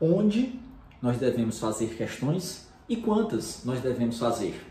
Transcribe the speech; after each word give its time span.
onde 0.00 0.58
nós 1.00 1.18
devemos 1.18 1.58
fazer 1.58 1.94
questões 1.94 2.68
e 2.88 2.96
quantas 2.96 3.64
nós 3.64 3.80
devemos 3.80 4.18
fazer. 4.18 4.64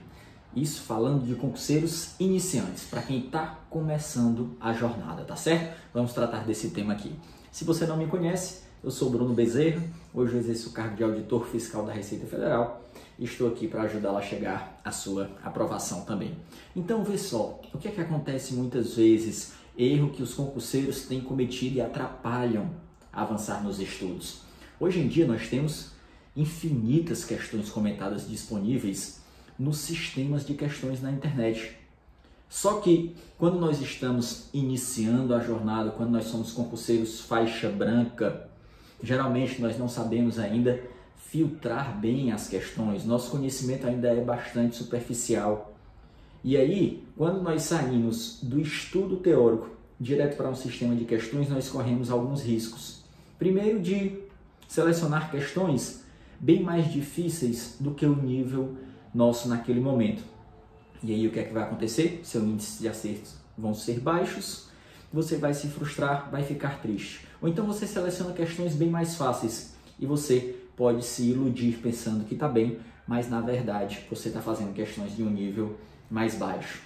Isso 0.55 0.83
falando 0.83 1.25
de 1.25 1.35
concurseiros 1.35 2.11
iniciantes, 2.19 2.85
para 2.85 3.01
quem 3.01 3.25
está 3.25 3.59
começando 3.69 4.55
a 4.59 4.71
jornada, 4.71 5.23
tá 5.25 5.35
certo? 5.35 5.75
Vamos 5.93 6.13
tratar 6.13 6.45
desse 6.45 6.69
tema 6.69 6.93
aqui. 6.93 7.13
Se 7.51 7.65
você 7.65 7.85
não 7.85 7.97
me 7.97 8.07
conhece, 8.07 8.63
eu 8.81 8.89
sou 8.89 9.09
Bruno 9.09 9.33
Bezerra, 9.33 9.83
hoje 10.13 10.33
eu 10.33 10.39
exerço 10.39 10.69
o 10.69 10.71
cargo 10.71 10.95
de 10.95 11.03
auditor 11.03 11.45
fiscal 11.47 11.85
da 11.85 11.91
Receita 11.91 12.25
Federal 12.25 12.81
e 13.19 13.25
estou 13.25 13.49
aqui 13.49 13.67
para 13.67 13.81
ajudá-la 13.81 14.19
a 14.19 14.21
chegar 14.21 14.79
à 14.83 14.91
sua 14.91 15.29
aprovação 15.43 16.01
também. 16.01 16.37
Então, 16.75 17.03
vê 17.03 17.17
só, 17.17 17.59
o 17.73 17.77
que 17.77 17.87
é 17.87 17.91
que 17.91 17.99
acontece 17.99 18.53
muitas 18.53 18.95
vezes, 18.95 19.53
erro 19.77 20.11
que 20.11 20.23
os 20.23 20.33
concurseiros 20.33 21.01
têm 21.01 21.19
cometido 21.19 21.77
e 21.77 21.81
atrapalham 21.81 22.69
avançar 23.11 23.63
nos 23.63 23.79
estudos. 23.79 24.41
Hoje 24.85 24.99
em 24.99 25.07
dia 25.07 25.25
nós 25.25 25.47
temos 25.47 25.87
infinitas 26.37 27.25
questões 27.25 27.71
comentadas 27.71 28.29
disponíveis 28.29 29.19
nos 29.57 29.79
sistemas 29.79 30.45
de 30.45 30.53
questões 30.53 31.01
na 31.01 31.11
internet. 31.11 31.75
Só 32.47 32.79
que 32.81 33.15
quando 33.35 33.59
nós 33.59 33.81
estamos 33.81 34.47
iniciando 34.53 35.33
a 35.33 35.39
jornada, 35.39 35.89
quando 35.89 36.11
nós 36.11 36.25
somos 36.25 36.51
concurseiros 36.51 37.21
faixa 37.21 37.67
branca, 37.67 38.47
geralmente 39.01 39.59
nós 39.59 39.75
não 39.75 39.89
sabemos 39.89 40.37
ainda 40.37 40.79
filtrar 41.17 41.99
bem 41.99 42.31
as 42.31 42.47
questões, 42.47 43.05
nosso 43.05 43.31
conhecimento 43.31 43.87
ainda 43.87 44.09
é 44.09 44.23
bastante 44.23 44.75
superficial. 44.75 45.73
E 46.43 46.55
aí, 46.55 47.03
quando 47.17 47.41
nós 47.41 47.63
saímos 47.63 48.37
do 48.43 48.59
estudo 48.59 49.17
teórico 49.17 49.67
direto 49.99 50.37
para 50.37 50.47
um 50.47 50.55
sistema 50.55 50.95
de 50.95 51.05
questões, 51.05 51.49
nós 51.49 51.69
corremos 51.69 52.11
alguns 52.11 52.43
riscos. 52.43 53.03
Primeiro, 53.39 53.81
de 53.81 54.24
selecionar 54.67 55.31
questões 55.31 56.03
bem 56.39 56.61
mais 56.61 56.91
difíceis 56.91 57.77
do 57.79 57.93
que 57.93 58.05
o 58.05 58.15
nível 58.15 58.75
nosso 59.13 59.47
naquele 59.47 59.79
momento. 59.79 60.23
E 61.03 61.13
aí 61.13 61.27
o 61.27 61.31
que 61.31 61.39
é 61.39 61.43
que 61.43 61.53
vai 61.53 61.63
acontecer? 61.63 62.21
Seu 62.23 62.43
índice 62.43 62.81
de 62.81 62.87
acertos 62.87 63.35
vão 63.57 63.73
ser 63.73 63.99
baixos, 63.99 64.67
você 65.11 65.37
vai 65.37 65.53
se 65.53 65.67
frustrar, 65.67 66.29
vai 66.29 66.43
ficar 66.43 66.81
triste. 66.81 67.25
Ou 67.41 67.47
então 67.47 67.65
você 67.65 67.87
seleciona 67.87 68.33
questões 68.33 68.75
bem 68.75 68.89
mais 68.89 69.15
fáceis 69.15 69.75
e 69.99 70.05
você 70.05 70.55
pode 70.75 71.05
se 71.05 71.23
iludir 71.29 71.79
pensando 71.81 72.25
que 72.25 72.33
está 72.33 72.47
bem, 72.47 72.79
mas 73.07 73.29
na 73.29 73.39
verdade 73.39 74.01
você 74.09 74.27
está 74.27 74.41
fazendo 74.41 74.73
questões 74.73 75.15
de 75.15 75.23
um 75.23 75.29
nível 75.29 75.77
mais 76.09 76.35
baixo. 76.35 76.81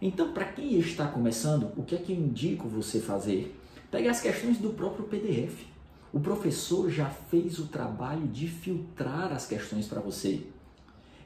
Então, 0.00 0.32
para 0.32 0.44
quem 0.44 0.78
está 0.78 1.08
começando, 1.08 1.72
o 1.76 1.82
que 1.82 1.94
é 1.94 1.98
que 1.98 2.12
eu 2.12 2.16
indico 2.16 2.68
você 2.68 3.00
fazer? 3.00 3.56
Pegue 3.90 4.08
as 4.08 4.20
questões 4.20 4.58
do 4.58 4.70
próprio 4.70 5.06
PDF. 5.06 5.66
O 6.12 6.20
professor 6.20 6.90
já 6.90 7.06
fez 7.06 7.58
o 7.58 7.66
trabalho 7.66 8.26
de 8.26 8.48
filtrar 8.48 9.32
as 9.32 9.46
questões 9.46 9.86
para 9.86 10.00
você. 10.00 10.42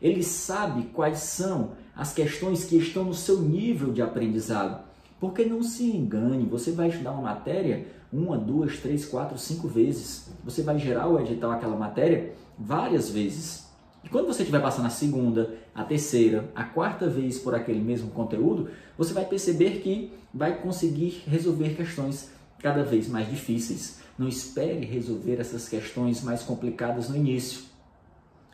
Ele 0.01 0.23
sabe 0.23 0.91
quais 0.93 1.19
são 1.19 1.73
as 1.95 2.13
questões 2.13 2.65
que 2.65 2.77
estão 2.77 3.05
no 3.05 3.15
seu 3.15 3.41
nível 3.41 3.93
de 3.93 4.03
aprendizado. 4.03 4.83
Porque 5.21 5.45
não 5.45 5.63
se 5.63 5.85
engane, 5.85 6.45
você 6.45 6.73
vai 6.73 6.89
estudar 6.89 7.13
uma 7.13 7.23
matéria 7.23 7.87
uma, 8.13 8.37
duas, 8.37 8.77
três, 8.79 9.07
quatro, 9.07 9.39
cinco 9.39 9.67
vezes. 9.67 10.29
Você 10.45 10.63
vai 10.63 10.79
gerar 10.79 11.09
o 11.09 11.19
edital 11.19 11.51
aquela 11.51 11.77
matéria 11.77 12.35
várias 12.59 13.09
vezes. 13.09 13.67
E 14.05 14.09
quando 14.09 14.27
você 14.27 14.43
estiver 14.43 14.61
passando 14.61 14.87
a 14.87 14.91
segunda, 14.91 15.55
a 15.75 15.83
terceira, 15.83 16.51
a 16.55 16.65
quarta 16.65 17.09
vez 17.09 17.39
por 17.39 17.55
aquele 17.55 17.81
mesmo 17.81 18.11
conteúdo, 18.11 18.69
você 18.99 19.15
vai 19.15 19.25
perceber 19.25 19.81
que 19.81 20.13
vai 20.35 20.61
conseguir 20.61 21.23
resolver 21.27 21.75
questões 21.75 22.31
cada 22.63 22.83
vez 22.83 23.09
mais 23.09 23.29
difíceis. 23.29 24.01
Não 24.19 24.29
espere 24.29 24.87
resolver 24.87 25.41
essas 25.41 25.69
questões 25.69 26.23
mais 26.23 26.43
complicadas 26.43 27.09
no 27.09 27.17
início 27.17 27.73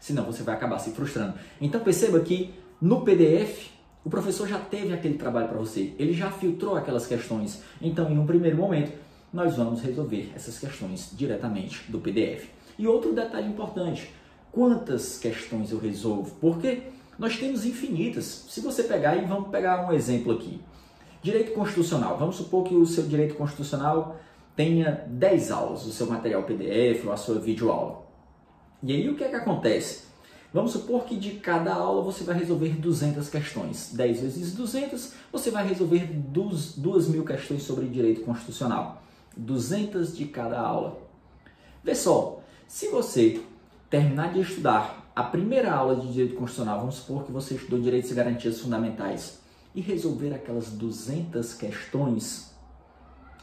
senão 0.01 0.25
você 0.25 0.43
vai 0.43 0.55
acabar 0.55 0.79
se 0.79 0.91
frustrando. 0.91 1.35
Então 1.61 1.81
perceba 1.81 2.21
que 2.21 2.55
no 2.81 3.03
PDF 3.03 3.71
o 4.05 4.11
professor 4.11 4.49
já 4.49 4.59
teve 4.59 4.93
aquele 4.93 5.19
trabalho 5.19 5.49
para 5.49 5.59
você, 5.59 5.93
ele 5.99 6.13
já 6.13 6.31
filtrou 6.31 6.77
aquelas 6.77 7.07
questões. 7.07 7.63
Então, 7.83 8.11
em 8.11 8.19
um 8.19 8.27
primeiro 8.27 8.57
momento, 8.57 8.93
nós 9.33 9.57
vamos 9.57 9.83
resolver 9.83 10.33
essas 10.35 10.59
questões 10.59 11.11
diretamente 11.13 11.91
do 11.91 11.99
PDF. 11.99 12.49
E 12.79 12.87
outro 12.87 13.13
detalhe 13.13 13.49
importante: 13.49 14.11
quantas 14.51 15.19
questões 15.19 15.73
eu 15.73 15.79
resolvo? 15.79 16.35
Porque 16.41 16.83
nós 17.19 17.37
temos 17.37 17.67
infinitas. 17.67 18.47
Se 18.49 18.61
você 18.61 18.85
pegar 18.85 19.17
e 19.17 19.27
vamos 19.27 19.51
pegar 19.51 19.87
um 19.87 19.93
exemplo 19.93 20.33
aqui. 20.33 20.61
Direito 21.29 21.53
constitucional. 21.53 22.17
Vamos 22.17 22.37
supor 22.37 22.65
que 22.65 22.75
o 22.75 22.87
seu 22.87 23.05
direito 23.05 23.35
constitucional 23.35 24.17
tenha 24.57 25.05
10 25.09 25.51
aulas, 25.51 25.85
o 25.85 25.91
seu 25.91 26.07
material 26.07 26.43
PDF 26.45 27.05
ou 27.05 27.13
a 27.13 27.19
sua 27.19 27.39
videoaula. 27.39 28.03
E 28.83 28.95
aí 28.95 29.11
o 29.11 29.15
que 29.15 29.25
é 29.25 29.29
que 29.29 29.37
acontece? 29.37 30.05
Vamos 30.55 30.73
supor 30.73 31.05
que 31.05 31.19
de 31.19 31.33
cada 31.33 31.75
aula 31.75 32.01
você 32.01 32.25
vai 32.25 32.39
resolver 32.39 32.71
200 32.71 33.29
questões. 33.29 33.93
10 33.93 34.21
vezes 34.23 34.55
200, 34.55 35.13
você 35.31 35.51
vai 35.51 35.69
resolver 35.69 36.07
2 36.07 37.09
mil 37.09 37.27
questões 37.27 37.63
sobre 37.63 37.87
direito 37.89 38.23
constitucional. 38.23 39.03
200 39.37 40.17
de 40.17 40.25
cada 40.25 40.59
aula. 40.59 40.99
Vê 41.85 41.95
só, 41.95 42.41
se 42.67 42.89
você 42.89 43.43
terminar 43.91 44.33
de 44.33 44.41
estudar 44.41 45.13
a 45.15 45.25
primeira 45.25 45.75
aula 45.75 45.95
de 45.95 46.11
direito 46.11 46.37
constitucional, 46.37 46.79
vamos 46.79 46.95
supor 46.95 47.25
que 47.25 47.33
você 47.33 47.55
estudou 47.57 47.79
direitos 47.79 48.11
e 48.11 48.15
garantias 48.15 48.59
fundamentais, 48.61 49.47
e 49.79 49.81
resolver 49.81 50.35
aquelas 50.35 50.71
200 50.71 51.55
questões 51.55 52.49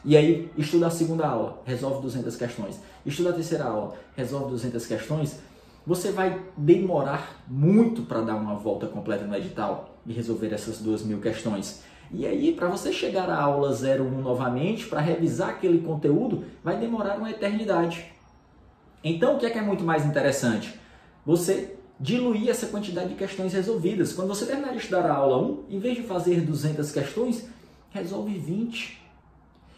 e 0.07 0.16
aí, 0.16 0.51
estuda 0.56 0.85
a 0.85 0.91
segunda 0.91 1.25
aula, 1.25 1.63
resolve 1.66 2.00
200 2.03 2.35
questões. 2.35 2.79
Estuda 3.03 3.31
a 3.31 3.34
terceira 3.34 3.63
aula, 3.63 3.96
resolve 4.16 4.51
200 4.51 4.85
questões. 4.85 5.40
Você 5.84 6.12
vai 6.12 6.44
demorar 6.56 7.44
muito 7.47 8.03
para 8.03 8.22
dar 8.22 8.35
uma 8.35 8.53
volta 8.53 8.85
completa 8.85 9.25
no 9.25 9.35
edital 9.35 9.97
e 10.06 10.13
resolver 10.13 10.53
essas 10.53 10.78
duas 10.78 11.01
mil 11.01 11.19
questões. 11.19 11.81
E 12.12 12.28
aí, 12.28 12.53
para 12.53 12.67
você 12.67 12.94
chegar 12.94 13.31
à 13.31 13.41
aula 13.41 13.72
01 13.72 14.22
novamente, 14.22 14.85
para 14.85 15.02
revisar 15.02 15.50
aquele 15.50 15.79
conteúdo, 15.79 16.46
vai 16.63 16.78
demorar 16.78 17.17
uma 17.17 17.31
eternidade. 17.31 18.06
Então, 19.03 19.38
o 19.38 19.40
que 19.40 19.47
é 19.47 19.50
que 19.50 19.57
é 19.57 19.63
muito 19.63 19.84
mais 19.84 20.06
interessante? 20.06 20.79
Você 21.25 21.78
diluir 22.00 22.50
essa 22.50 22.68
quantidade 22.68 23.10
de 23.10 23.16
questões 23.16 23.54
resolvidas. 23.54 24.14
Quando 24.14 24.28
você 24.28 24.46
terminar 24.46 24.72
de 24.72 24.80
estudar 24.80 25.06
a 25.06 25.14
aula 25.14 25.42
1, 25.42 25.64
em 25.70 25.80
vez 25.80 25.96
de 25.96 26.04
fazer 26.04 26.42
200 26.42 26.92
questões, 26.92 27.46
resolve 27.92 28.38
20 28.38 29.02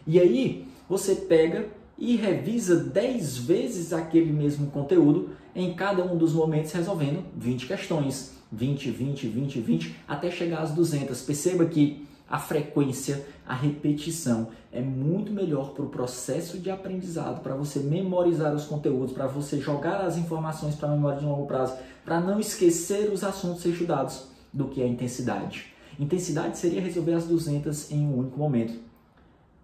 e 0.06 0.18
aí 0.18 0.66
você 0.88 1.14
pega 1.14 1.68
e 1.98 2.16
revisa 2.16 2.76
10 2.76 3.38
vezes 3.38 3.92
aquele 3.92 4.32
mesmo 4.32 4.70
conteúdo 4.70 5.30
em 5.54 5.74
cada 5.74 6.04
um 6.04 6.16
dos 6.16 6.32
momentos 6.32 6.72
resolvendo 6.72 7.24
20 7.36 7.66
questões. 7.66 8.38
20, 8.50 8.90
20, 8.90 9.28
20, 9.28 9.60
20, 9.60 9.96
até 10.08 10.30
chegar 10.30 10.60
às 10.60 10.70
200. 10.70 11.20
Perceba 11.20 11.66
que 11.66 12.06
a 12.30 12.38
frequência, 12.38 13.26
a 13.46 13.54
repetição 13.54 14.48
é 14.70 14.80
muito 14.80 15.32
melhor 15.32 15.70
para 15.72 15.84
o 15.84 15.88
processo 15.88 16.58
de 16.58 16.70
aprendizado, 16.70 17.40
para 17.42 17.54
você 17.54 17.78
memorizar 17.78 18.54
os 18.54 18.66
conteúdos, 18.66 19.12
para 19.12 19.26
você 19.26 19.58
jogar 19.58 20.02
as 20.02 20.18
informações 20.18 20.74
para 20.74 20.88
a 20.88 20.92
memória 20.92 21.20
de 21.20 21.24
longo 21.24 21.46
prazo, 21.46 21.76
para 22.04 22.20
não 22.20 22.38
esquecer 22.38 23.10
os 23.10 23.24
assuntos 23.24 23.64
estudados, 23.64 24.28
do 24.52 24.68
que 24.68 24.82
a 24.82 24.86
intensidade. 24.86 25.66
Intensidade 25.98 26.58
seria 26.58 26.80
resolver 26.80 27.14
as 27.14 27.24
200 27.24 27.90
em 27.90 28.06
um 28.06 28.18
único 28.18 28.38
momento. 28.38 28.78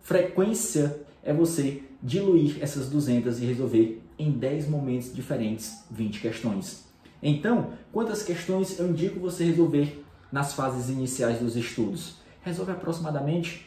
Frequência 0.03 1.01
é 1.23 1.33
você 1.33 1.83
diluir 2.03 2.59
essas 2.61 2.89
200 2.89 3.41
e 3.41 3.47
resolver 3.47 4.03
em 4.19 4.31
10 4.31 4.69
momentos 4.69 5.15
diferentes 5.15 5.85
20 5.91 6.21
questões. 6.21 6.85
Então, 7.23 7.71
quantas 7.91 8.23
questões 8.23 8.79
eu 8.79 8.91
indico 8.91 9.19
você 9.19 9.45
resolver 9.45 10.05
nas 10.31 10.53
fases 10.53 10.91
iniciais 10.91 11.39
dos 11.39 11.57
estudos? 11.57 12.17
Resolve 12.44 12.72
aproximadamente 12.72 13.66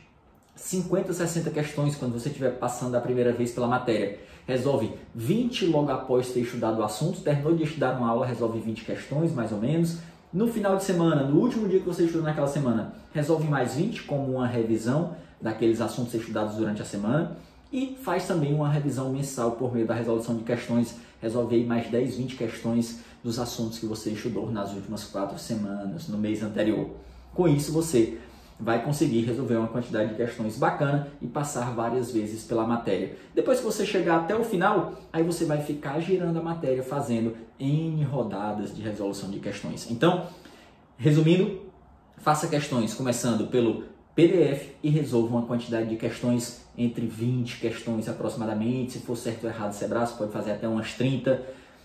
50, 0.55 1.11
60 1.11 1.49
questões 1.49 1.95
quando 1.95 2.13
você 2.13 2.29
estiver 2.29 2.57
passando 2.59 2.95
a 2.95 3.01
primeira 3.01 3.33
vez 3.33 3.51
pela 3.51 3.67
matéria. 3.67 4.19
Resolve 4.45 4.93
20 5.15 5.65
logo 5.65 5.91
após 5.91 6.31
ter 6.31 6.41
estudado 6.41 6.79
o 6.79 6.83
assunto, 6.83 7.21
terminou 7.21 7.55
de 7.55 7.63
estudar 7.63 7.97
uma 7.97 8.09
aula, 8.09 8.25
resolve 8.25 8.59
20 8.59 8.85
questões, 8.85 9.33
mais 9.33 9.51
ou 9.51 9.57
menos. 9.57 9.97
No 10.31 10.47
final 10.47 10.77
de 10.77 10.83
semana, 10.83 11.23
no 11.23 11.39
último 11.39 11.67
dia 11.67 11.79
que 11.79 11.85
você 11.85 12.03
estudou 12.03 12.23
naquela 12.23 12.47
semana, 12.47 12.93
resolve 13.13 13.47
mais 13.47 13.75
20 13.75 14.03
como 14.03 14.35
uma 14.35 14.47
revisão 14.47 15.15
daqueles 15.41 15.81
assuntos 15.81 16.13
estudados 16.13 16.55
durante 16.55 16.81
a 16.81 16.85
semana 16.85 17.35
e 17.71 17.97
faz 18.01 18.27
também 18.27 18.53
uma 18.53 18.69
revisão 18.69 19.11
mensal 19.11 19.53
por 19.53 19.73
meio 19.73 19.87
da 19.87 19.93
resolução 19.93 20.37
de 20.37 20.43
questões, 20.43 20.95
resolve 21.21 21.63
mais 21.65 21.89
10, 21.89 22.15
20 22.15 22.35
questões 22.35 22.99
dos 23.23 23.39
assuntos 23.39 23.79
que 23.79 23.85
você 23.85 24.11
estudou 24.11 24.51
nas 24.51 24.71
últimas 24.73 25.03
quatro 25.03 25.37
semanas, 25.39 26.07
no 26.07 26.17
mês 26.17 26.43
anterior. 26.43 26.89
Com 27.33 27.47
isso, 27.47 27.71
você 27.71 28.17
vai 28.59 28.83
conseguir 28.83 29.21
resolver 29.21 29.55
uma 29.55 29.67
quantidade 29.67 30.09
de 30.09 30.15
questões 30.15 30.57
bacana 30.57 31.07
e 31.21 31.27
passar 31.27 31.73
várias 31.75 32.11
vezes 32.11 32.43
pela 32.43 32.65
matéria. 32.65 33.15
Depois 33.33 33.59
que 33.59 33.65
você 33.65 33.85
chegar 33.85 34.17
até 34.17 34.35
o 34.35 34.43
final, 34.43 34.93
aí 35.13 35.23
você 35.23 35.45
vai 35.45 35.61
ficar 35.61 35.99
girando 35.99 36.39
a 36.39 36.41
matéria, 36.41 36.81
fazendo 36.81 37.35
N 37.59 38.03
rodadas 38.03 38.75
de 38.75 38.81
resolução 38.81 39.29
de 39.29 39.39
questões. 39.39 39.89
Então, 39.91 40.25
resumindo, 40.97 41.61
faça 42.17 42.47
questões 42.47 42.93
começando 42.95 43.47
pelo 43.47 43.83
PDF 44.15 44.71
e 44.81 44.89
resolva 44.89 45.35
uma 45.35 45.45
quantidade 45.45 45.89
de 45.89 45.95
questões 45.95 46.65
entre 46.75 47.05
20 47.05 47.59
questões 47.59 48.09
aproximadamente. 48.09 48.93
Se 48.93 48.99
for 48.99 49.15
certo 49.15 49.43
ou 49.43 49.49
errado, 49.51 49.73
Sebrae, 49.73 50.07
pode 50.17 50.31
fazer 50.31 50.53
até 50.53 50.67
umas 50.67 50.93
30 50.93 51.39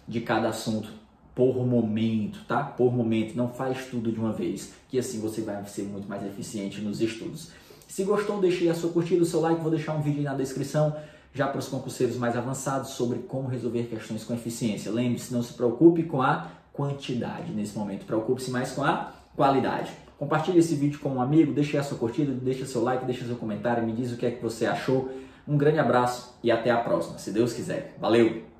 de 0.08 0.20
cada 0.22 0.48
assunto 0.48 1.01
por 1.34 1.66
momento, 1.66 2.44
tá? 2.46 2.62
Por 2.62 2.92
momento, 2.92 3.34
não 3.34 3.48
faz 3.48 3.86
tudo 3.86 4.12
de 4.12 4.18
uma 4.18 4.32
vez, 4.32 4.72
que 4.88 4.98
assim 4.98 5.20
você 5.20 5.40
vai 5.40 5.64
ser 5.66 5.82
muito 5.82 6.08
mais 6.08 6.24
eficiente 6.24 6.80
nos 6.80 7.00
estudos. 7.00 7.50
Se 7.88 8.04
gostou, 8.04 8.40
deixe 8.40 8.68
a 8.68 8.74
sua 8.74 8.90
curtida, 8.90 9.22
o 9.22 9.26
seu 9.26 9.40
like, 9.40 9.60
vou 9.60 9.70
deixar 9.70 9.94
um 9.94 10.02
vídeo 10.02 10.18
aí 10.18 10.24
na 10.24 10.34
descrição 10.34 10.94
já 11.34 11.46
para 11.46 11.58
os 11.58 11.68
concurseiros 11.68 12.16
mais 12.16 12.36
avançados 12.36 12.90
sobre 12.90 13.20
como 13.20 13.48
resolver 13.48 13.84
questões 13.84 14.24
com 14.24 14.34
eficiência. 14.34 14.92
Lembre-se, 14.92 15.32
não 15.32 15.42
se 15.42 15.54
preocupe 15.54 16.02
com 16.02 16.20
a 16.20 16.50
quantidade 16.72 17.52
nesse 17.52 17.76
momento, 17.76 18.04
preocupe-se 18.04 18.50
mais 18.50 18.72
com 18.72 18.82
a 18.82 19.12
qualidade. 19.34 19.90
Compartilhe 20.18 20.58
esse 20.58 20.74
vídeo 20.74 21.00
com 21.00 21.10
um 21.10 21.20
amigo, 21.20 21.52
deixe 21.52 21.76
a 21.76 21.82
sua 21.82 21.98
curtida, 21.98 22.32
deixe 22.32 22.64
seu 22.66 22.82
like, 22.82 23.04
deixe 23.04 23.24
seu 23.24 23.36
comentário, 23.36 23.84
me 23.84 23.92
diz 23.92 24.12
o 24.12 24.16
que 24.16 24.26
é 24.26 24.30
que 24.30 24.42
você 24.42 24.66
achou. 24.66 25.10
Um 25.48 25.56
grande 25.56 25.78
abraço 25.78 26.34
e 26.42 26.50
até 26.50 26.70
a 26.70 26.76
próxima, 26.76 27.18
se 27.18 27.32
Deus 27.32 27.52
quiser. 27.52 27.96
Valeu! 28.00 28.51